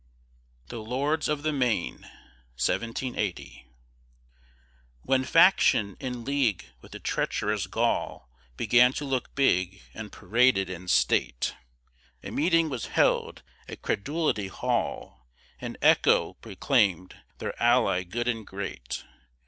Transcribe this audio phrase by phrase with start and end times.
[0.69, 2.09] THE LORDS OF THE MAIN
[5.03, 8.27] When Faction, in league with the treacherous Gaul,
[8.57, 11.53] Began to look big, and paraded in state,
[12.23, 15.27] A meeting was held at Credulity Hall,
[15.59, 19.03] And Echo proclaimed their ally good and great.